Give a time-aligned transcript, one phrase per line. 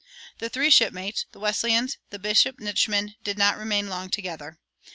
[0.37, 1.73] "[125:1] The three shipmates, the Wesleys
[2.11, 4.57] and Bishop Nitschmann, did not remain long together.